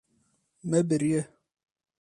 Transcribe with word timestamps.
Me 0.69 0.79
biriye. 0.89 1.21